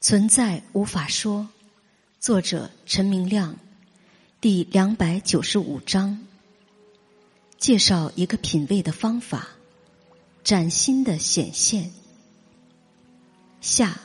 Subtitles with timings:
[0.00, 1.48] 存在无法说，
[2.20, 3.56] 作者陈明亮，
[4.40, 6.24] 第两百九十五章，
[7.58, 9.48] 介绍一个品味的方法，
[10.44, 11.90] 崭新的显现。
[13.60, 14.00] 下，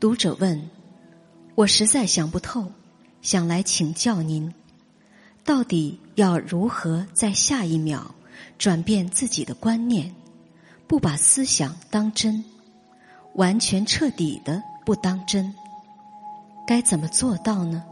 [0.00, 0.70] 读者问
[1.54, 2.72] ：“我实在想不透，
[3.20, 4.54] 想来请教您，
[5.44, 8.14] 到底要如何在下一秒？”
[8.58, 10.14] 转变自己的观念，
[10.86, 12.44] 不把思想当真，
[13.34, 15.54] 完全彻底的不当真，
[16.66, 17.84] 该怎么做到呢？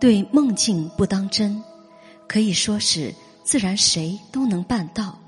[0.00, 1.62] 对梦境不当真，
[2.28, 5.18] 可以说是自然谁都能办到。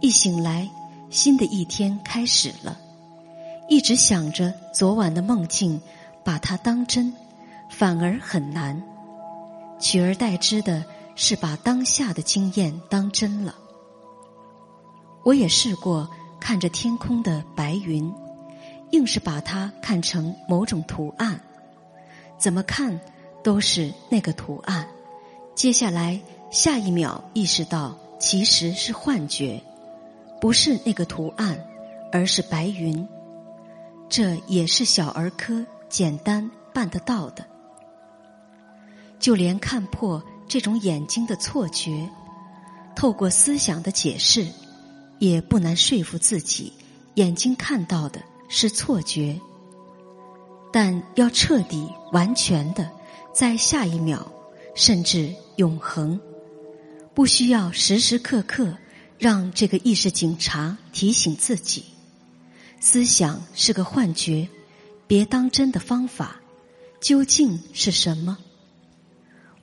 [0.00, 0.68] 一醒来，
[1.10, 2.76] 新的一天开始了，
[3.68, 5.80] 一直想着昨晚的梦境，
[6.24, 7.14] 把它当真，
[7.70, 8.82] 反而很难。
[9.78, 10.84] 取而代之的
[11.14, 13.54] 是把当下的经验当真了。
[15.24, 16.08] 我也试过
[16.40, 18.12] 看着天空的白云，
[18.90, 21.40] 硬是把它看成某种图案，
[22.38, 22.98] 怎么看
[23.42, 24.86] 都是那个图案。
[25.54, 29.62] 接下来下一秒意识到其实是幻觉，
[30.40, 31.58] 不是那个图案，
[32.10, 33.06] 而是白云。
[34.08, 37.46] 这也是小儿科简单办得到的。
[39.18, 42.08] 就连看破这种眼睛的错觉，
[42.94, 44.46] 透过思想的解释。
[45.18, 46.72] 也不难说服自己，
[47.14, 49.40] 眼睛看到的是错觉，
[50.72, 52.90] 但要彻底、完全的
[53.32, 54.32] 在下一秒，
[54.74, 56.20] 甚至永恒，
[57.14, 58.76] 不需要时时刻刻
[59.16, 61.84] 让这个意识警察提醒自己，
[62.80, 64.48] 思想是个幻觉，
[65.06, 66.40] 别当真的方法
[67.00, 68.36] 究竟是什么？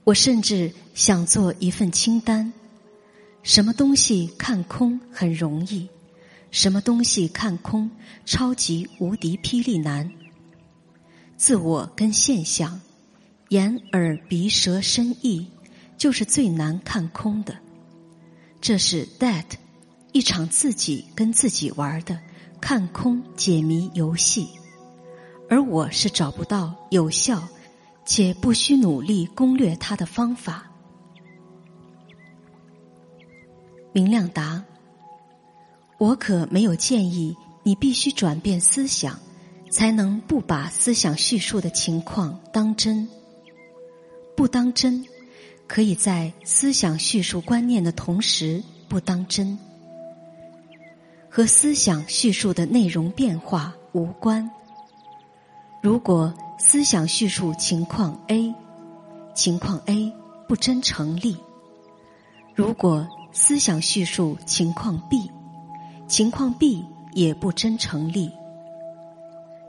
[0.09, 2.52] 我甚至想做一份清单。
[3.43, 5.88] 什么东西看空很容易，
[6.49, 7.91] 什么东西看空
[8.25, 10.11] 超级无敌霹雳难。
[11.37, 12.81] 自我跟现象，
[13.49, 15.45] 眼耳鼻舌身意，
[15.95, 17.55] 就是最难看空的。
[18.59, 19.45] 这是 that
[20.11, 22.20] 一场自己跟自己玩的
[22.59, 24.47] 看空解谜游戏，
[25.47, 27.47] 而我是找不到有效
[28.11, 30.65] 且不需努力攻略它的方法。
[33.92, 34.64] 明亮答
[35.99, 39.20] ：“我可没有建议你必须转变思想，
[39.70, 43.08] 才能不把思想叙述的情况当真。
[44.36, 45.05] 不当真，
[45.67, 49.55] 可以在思想叙述观念的同时不当真，
[51.30, 54.49] 和思想叙述的内容变化无关。
[55.83, 58.53] 如果思想叙述情况 A，
[59.33, 60.14] 情况 A
[60.47, 61.36] 不真成立。
[62.53, 65.30] 如果。”思想叙述情况 B，
[66.08, 66.83] 情况 B
[67.14, 68.31] 也不真成立。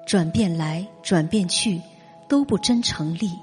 [0.06, 1.78] 转变来转变去
[2.26, 3.38] 都不真成立，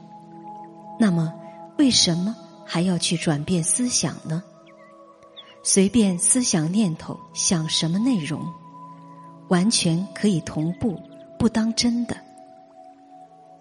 [0.99, 1.31] 那么
[1.77, 2.35] 为什么
[2.65, 4.41] 还要去转变思想呢？
[5.61, 8.41] 随便思想念头想什么内容，
[9.49, 10.99] 完全可以同步，
[11.37, 12.17] 不当真的。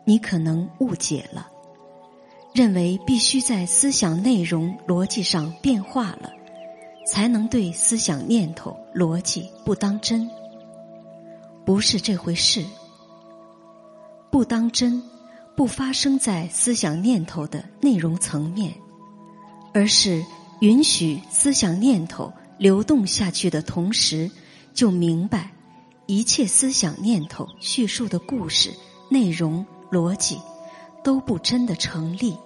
[0.06, 1.50] 你可能误解了，
[2.54, 6.32] 认为必须在思想内容逻辑上变化了。
[7.06, 10.28] 才能对思想念头逻辑不当真，
[11.64, 12.64] 不是这回事。
[14.28, 15.00] 不当真，
[15.56, 18.74] 不发生在思想念头的内容层面，
[19.72, 20.24] 而是
[20.60, 24.28] 允许思想念头流动下去的同时，
[24.74, 25.52] 就明白
[26.06, 28.74] 一切思想念头叙述的故事
[29.08, 30.40] 内容逻辑
[31.02, 32.36] 都不真的成立。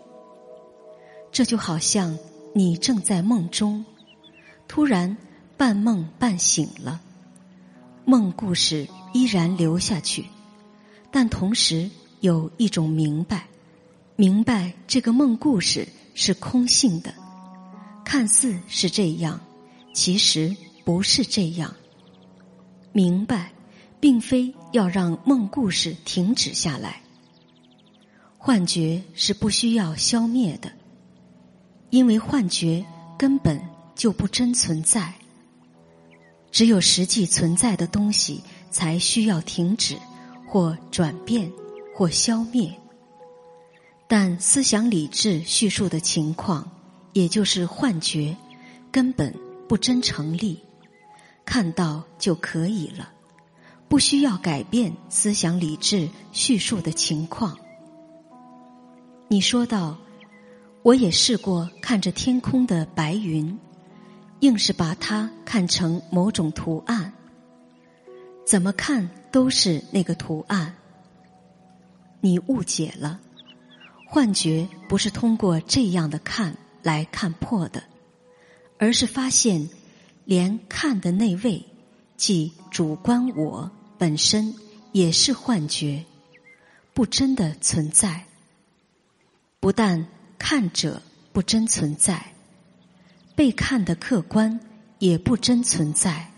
[1.33, 2.19] 这就好像
[2.55, 3.85] 你正在梦中。
[4.67, 5.17] 突然，
[5.57, 7.01] 半梦半醒了，
[8.05, 10.25] 梦故事依然流下去，
[11.11, 11.91] 但同时
[12.21, 13.47] 有一种明白，
[14.17, 17.13] 明白这个梦故事是空性的，
[18.05, 19.41] 看似是这样，
[19.93, 20.55] 其实
[20.85, 21.75] 不是这样。
[22.93, 23.53] 明白，
[23.99, 27.03] 并非要让梦故事停止下来，
[28.43, 30.73] 幻觉是不需要消灭的，
[31.91, 32.85] 因为幻觉
[33.17, 33.61] 根本。
[33.97, 35.13] 就不真存在。
[36.51, 39.95] 只有实际存在的东西，才需要停止，
[40.49, 41.53] 或转变，
[41.95, 42.75] 或消灭。
[44.09, 46.71] 但思想理智叙述的情况，
[47.13, 48.35] 也就是幻觉，
[48.91, 49.35] 根本
[49.69, 50.59] 不真成立。
[51.45, 53.13] 看到就可以了，
[53.87, 57.55] 不需要改变思想理智叙述的情况。
[59.33, 59.97] 你说道
[60.83, 63.57] ：“我也试过看着天空的白云。”
[64.41, 67.13] 硬是把它看成某种图案，
[68.45, 70.75] 怎么看都是那个图案。
[72.21, 73.21] 你误解了，
[74.05, 77.85] 幻觉不是通过这样的看来看破的，
[78.79, 79.69] 而是发现
[80.25, 81.65] 连看的那位，
[82.17, 84.53] 即主观我本身
[84.91, 86.05] 也是幻觉，
[86.95, 88.25] 不真的存在。
[89.61, 90.07] 不但
[90.39, 91.03] 看者
[91.33, 92.33] 不真存在，
[93.37, 94.59] 被看的客观
[94.99, 96.31] 也不真存在，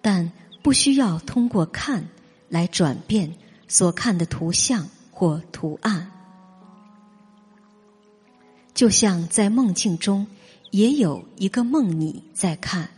[0.00, 0.32] 但
[0.62, 2.08] 不需要通过看
[2.48, 3.34] 来转变。
[3.68, 6.10] 所看的图像或图案，
[8.74, 10.26] 就像在梦境中
[10.72, 12.90] 也有一个梦你在看，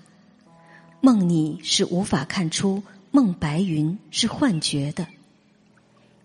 [1.03, 5.07] 梦你是无法看出梦白云是幻觉的，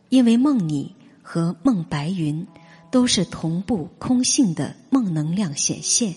[0.08, 2.48] 因为梦你和梦白云
[2.92, 6.16] 都是同步空性的梦能量显现，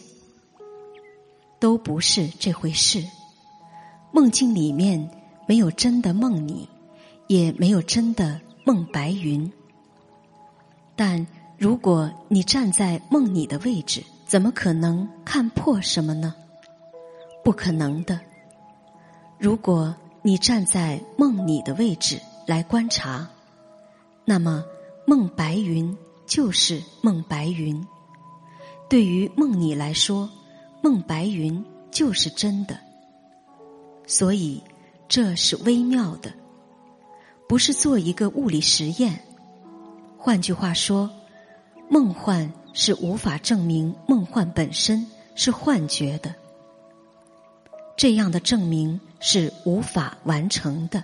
[1.59, 3.05] 都不是这回事。
[4.13, 5.11] 梦境里面
[5.47, 6.69] 没有真的梦你。
[7.27, 9.53] 也没有真的梦白云，
[10.97, 11.25] 但
[11.57, 16.35] 如果你站在梦你的位置，怎么可能看破什么呢？
[17.45, 18.19] 不可能的。
[19.39, 23.31] 如果你站在梦你的位置来观察，
[24.25, 24.65] 那么
[25.07, 25.97] 梦白云
[26.31, 27.85] 就是梦白云。
[28.89, 30.31] 对于梦你来说，
[30.81, 32.79] 梦白云就是真的。
[34.07, 34.63] 所以
[35.09, 36.33] 这是微妙的。
[37.49, 39.21] 不是做一个物理实验，
[40.17, 41.11] 换句话说，
[41.89, 45.05] 梦幻是无法证明梦幻本身
[45.35, 46.33] 是幻觉的。
[47.97, 51.03] 这样的证明是无法完成的，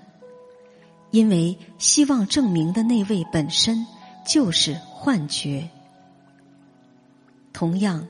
[1.11, 3.85] 因为希望证明的那位本身
[4.25, 5.69] 就是幻觉。
[7.53, 8.09] 同样，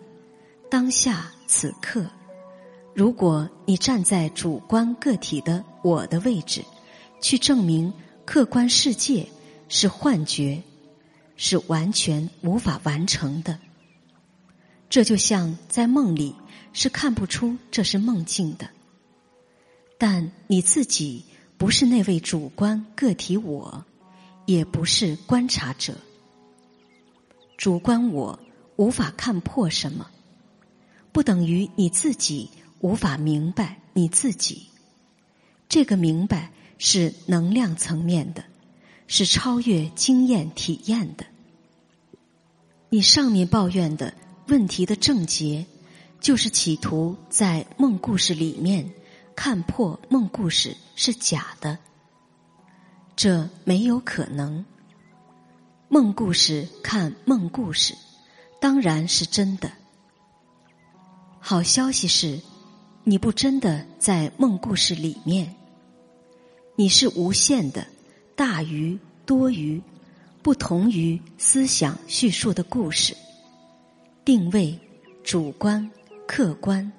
[0.71, 2.07] 当下此刻，
[2.95, 6.65] 如果你站在主观个体的我的位置，
[7.21, 7.93] 去证明。
[8.25, 9.25] 客观世界
[9.69, 10.61] 是幻觉，
[11.37, 13.57] 是完全无法完成的。
[14.91, 16.35] 这就像在梦里
[16.73, 18.69] 是看不出这是梦境的。
[19.97, 21.25] 但你自己
[21.57, 23.85] 不是那位主观个体我，
[24.45, 25.95] 也不是观察者。
[27.57, 28.39] 主观我
[28.77, 30.11] 无法看破什么，
[31.13, 32.51] 不等于你自己
[32.81, 34.67] 无法明白你自己。
[35.69, 36.53] 这个明白。
[36.79, 38.45] 是能量层面的，
[39.07, 41.25] 是超越经验体验的。
[42.91, 44.13] 你上面抱怨的
[44.49, 45.65] 问题的症结，
[46.21, 48.93] 就是企图在梦故事里面
[49.35, 51.79] 看破梦故事是假的。
[53.17, 54.63] 这没有可能。
[55.89, 57.95] 梦故事看梦故事，
[58.61, 59.71] 当然是真的。
[61.39, 62.41] 好消息是，
[63.05, 65.55] 你不真的在梦故事里面。
[66.75, 67.87] 你是无限的，
[68.35, 69.81] 大于多于，
[70.43, 73.17] 不同于思想叙述的故事，
[74.25, 74.77] 定位
[75.23, 75.89] 主观
[76.27, 76.93] 客观，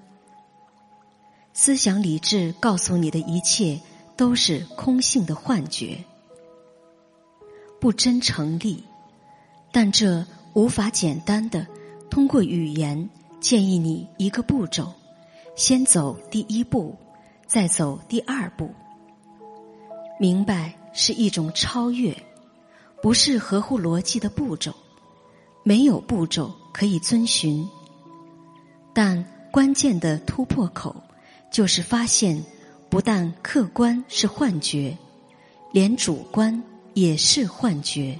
[1.54, 3.82] 思想理智告诉你的一切
[4.16, 6.02] 都是空性的幻觉，
[7.80, 8.84] 不真成立。
[9.72, 11.68] 但这无法简单的
[12.10, 13.10] 通过语言
[13.40, 14.92] 建议你一个步骤，
[15.56, 16.96] 先走第一步，
[17.46, 18.72] 再走第二步。
[20.20, 22.16] 明白是一种超越，
[23.04, 24.74] 不是合乎逻辑的步骤，
[25.64, 27.68] 没有步骤可以遵循。
[28.94, 30.96] 但关键的突破口
[31.52, 32.44] 就是发现，
[32.90, 34.98] 不但客观是幻觉，
[35.72, 36.64] 连主观
[36.98, 38.18] 也是幻觉，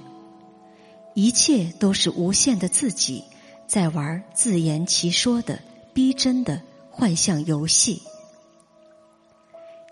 [1.12, 3.24] 一切都是无限的自己
[3.66, 5.58] 在玩自圆其说的
[5.92, 8.00] 逼真的幻象游戏。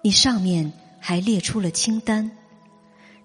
[0.03, 0.73] 你上面。
[0.99, 2.29] 还列出了清单，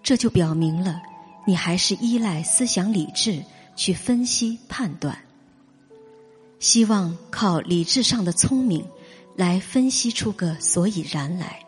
[0.04, 1.02] 这就表明了
[1.48, 3.44] 你还是依赖思想理智
[3.76, 5.18] 去分析判断，
[6.60, 8.86] 希望靠理智上的聪明
[9.36, 11.66] 来分析出个所以然来，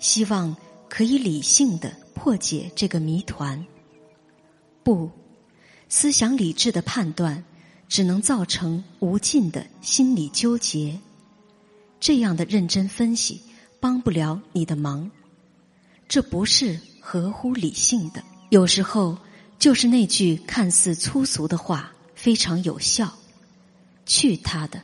[0.00, 0.56] 希望
[0.88, 3.64] 可以理性的破解这个谜团。
[4.82, 5.08] 不，
[5.88, 7.44] 思想理智的判断
[7.88, 10.98] 只能造成无尽的心理纠结，
[12.00, 13.40] 这样的认真分析。
[13.80, 15.08] 帮不了你的忙，
[16.08, 18.20] 这不是合乎理性的。
[18.50, 19.16] 有时候，
[19.56, 23.16] 就是那句看似粗俗的话非常有效。
[24.04, 24.82] 去他的，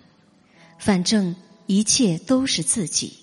[0.78, 1.34] 反正
[1.66, 3.14] 一切都是自己，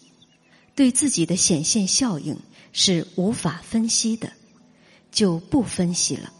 [0.75, 2.37] 对自己的显现效应
[2.73, 4.31] 是无法分析的，
[5.11, 6.31] 就不分析了。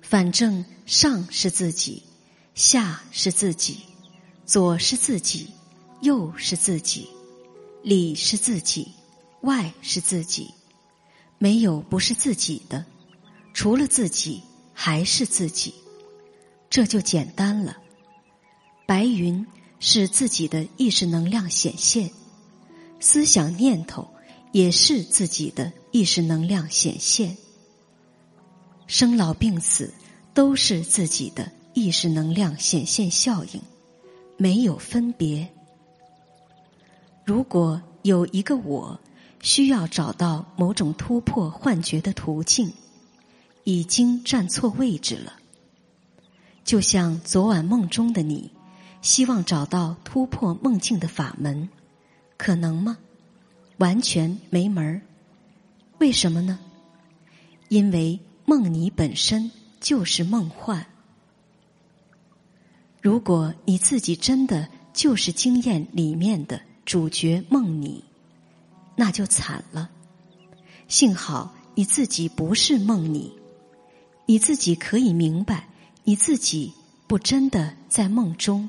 [0.00, 2.02] 反正上是自己，
[2.54, 3.78] 下是自己，
[4.44, 5.48] 左是自己，
[6.00, 7.08] 右是自己，
[7.82, 8.88] 里是自己，
[9.42, 10.50] 外是自己，
[11.38, 12.84] 没有不是自己的，
[13.54, 14.42] 除了自己
[14.74, 15.74] 还是自己，
[16.68, 17.76] 这就简单了。
[18.86, 19.46] 白云
[19.78, 22.10] 是自己的意识能量显现，
[22.98, 24.08] 思想念头
[24.50, 27.36] 也是自己的意识能量显现，
[28.86, 29.92] 生老病死
[30.32, 33.60] 都是自己的意识能量显现效应，
[34.36, 35.48] 没有分别。
[37.24, 38.98] 如果有一个我
[39.40, 42.72] 需要找到某种突破幻觉的途径，
[43.64, 45.34] 已经站错位置了。
[46.64, 48.52] 就像昨晚梦中的你，
[49.02, 51.68] 希望找到突破梦境的法门，
[52.36, 52.98] 可能吗？
[53.78, 55.02] 完全没门儿。
[56.00, 56.58] 为什么呢？
[57.68, 60.84] 因为梦你本身就是梦幻。
[63.00, 66.60] 如果你自己真的就是经验里面的。
[66.86, 68.02] 主角梦你，
[68.96, 69.90] 那就惨了。
[70.88, 73.32] 幸好你自己不是梦你，
[74.26, 75.68] 你自己可以明白，
[76.02, 76.72] 你自己
[77.06, 78.68] 不真的在梦中，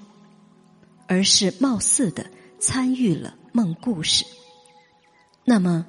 [1.07, 4.23] 而是貌似的参与了梦故事。
[5.43, 5.88] 那么，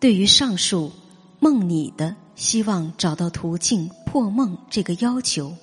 [0.00, 0.92] 对于上述
[1.40, 5.54] 梦你的希望找到途径破梦这个要求，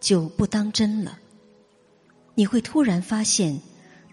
[0.00, 1.18] 就不当真了。
[2.34, 3.60] 你会突然发现，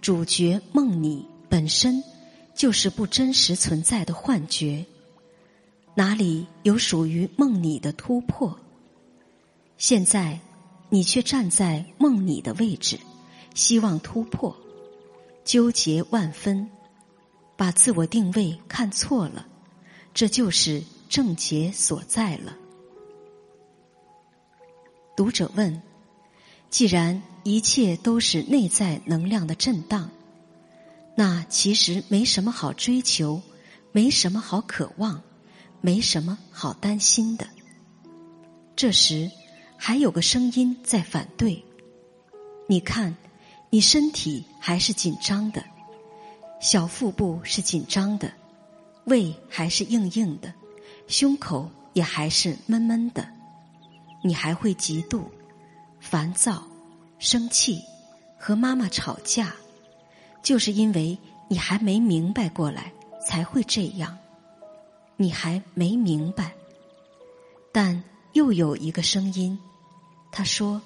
[0.01, 1.25] 主角梦你。
[1.49, 2.01] 本身
[2.55, 4.85] 就是不真实存在的幻觉，
[5.95, 8.57] 哪里有属于梦你的突破？
[9.77, 10.39] 现在
[10.87, 12.97] 你却站在梦你的位置，
[13.53, 14.55] 希望突破，
[15.43, 16.69] 纠结万分，
[17.57, 19.45] 把自我定位看错了，
[20.13, 22.57] 这就是症结所在了。
[25.15, 25.81] 读者问：
[26.69, 30.09] 既然一切都是内在能量的震荡？
[31.15, 33.41] 那其实没什么好追求，
[33.91, 35.21] 没什么好渴望，
[35.81, 37.47] 没什么好担心的。
[38.75, 39.29] 这时，
[39.77, 41.63] 还有个声音在反对。
[42.67, 43.15] 你看，
[43.69, 45.63] 你身体还是紧张的，
[46.61, 48.31] 小腹部是紧张的，
[49.05, 50.53] 胃还是硬硬的，
[51.08, 53.27] 胸口也还是闷闷的。
[54.24, 55.24] 你还会嫉妒、
[56.00, 56.63] 烦躁、
[57.20, 57.81] 生气，
[58.38, 59.53] 和妈妈吵架。
[60.43, 61.17] 就是因为
[61.48, 62.91] 你还没明白过来，
[63.27, 64.17] 才会这样。
[65.17, 66.53] 你还没明白，
[67.72, 68.03] 但
[68.34, 69.60] 又有一个声音，
[70.31, 70.81] 他说：“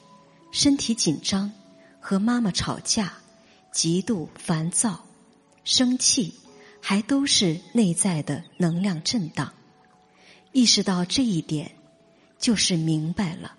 [0.52, 1.52] 身体紧张，
[2.02, 3.14] 和妈妈吵架，
[3.72, 5.06] 极度烦躁，
[5.64, 6.34] 生气，
[6.88, 9.52] 还都是内在的能量震荡。
[10.52, 11.72] 意识到这一点，
[12.38, 13.58] 就是明白了。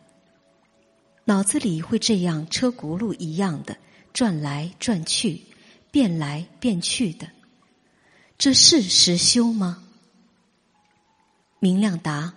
[1.25, 3.77] 脑子里会这样车轱辘一样的
[4.13, 5.43] 转来转去。”
[5.91, 7.31] 变来变去的，
[8.37, 9.83] 这是实修吗？
[11.59, 12.35] 明亮答：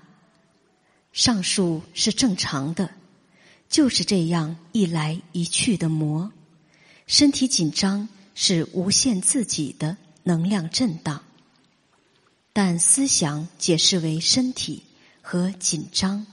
[1.12, 2.89] 上述是正常的，
[3.67, 6.31] 就是这样一来一去的磨。
[7.05, 11.24] 身体紧张是无限自己的能量震荡，
[12.54, 14.84] 但思想解释为身体
[15.22, 16.26] 和紧张。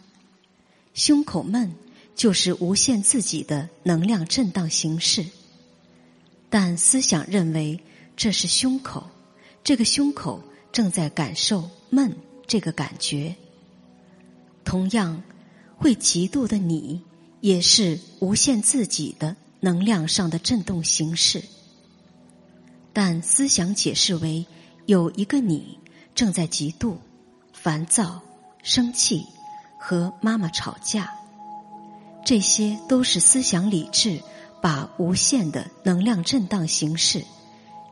[0.95, 1.75] 胸口闷
[2.15, 5.27] 就是无限自己的能量震荡形式。
[6.49, 7.81] 但思想认为
[8.17, 9.11] 这是胸口，
[9.63, 12.17] 这个胸口正在感受闷
[12.47, 13.35] 这个感觉。
[14.65, 15.23] 同样，
[15.77, 17.03] 会嫉妒的你
[17.41, 21.43] 也是无限自己的能量上的震动形式。
[22.97, 24.47] 但思想解释为
[24.87, 25.79] 有一个你
[26.15, 26.97] 正在嫉妒、
[27.53, 28.23] 烦躁、
[28.63, 29.23] 生气
[29.79, 31.13] 和妈妈吵架，
[32.25, 34.19] 这些都是思想理智。
[34.63, 37.23] 把无限的能量震荡形式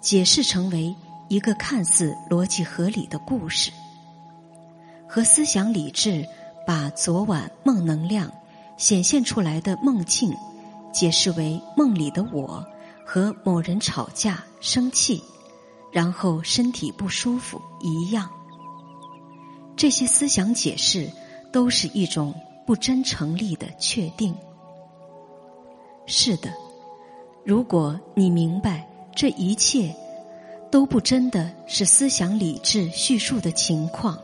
[0.00, 0.96] 解释成为
[1.28, 3.70] 一个看似逻辑合理的故事，
[5.06, 6.26] 和思想理智
[6.66, 8.32] 把昨晚梦能量
[8.78, 10.34] 显现出来的梦境
[10.92, 12.66] 解释为梦里的我
[13.04, 15.22] 和某人吵架生气，
[15.92, 18.28] 然后身体不舒服一样。
[19.76, 21.10] 这些思想解释
[21.52, 22.34] 都是一种
[22.66, 24.34] 不真诚立的确定。
[26.06, 26.52] 是的，
[27.44, 29.94] 如果你明白这一切
[30.70, 34.18] 都不真的是思想理智叙述的情况，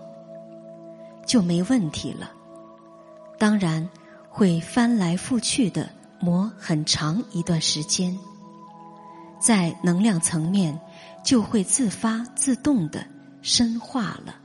[1.27, 2.33] 就没问题了。
[3.39, 3.89] 当然
[4.29, 5.89] 会翻来覆去的
[6.21, 8.19] 磨很长一段时间，
[9.41, 10.79] 在能量层面
[11.25, 13.05] 就会自发自动的
[13.43, 14.40] 深化了。